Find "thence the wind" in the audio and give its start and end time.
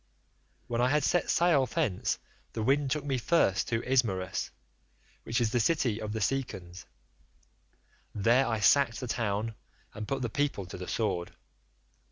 1.67-2.89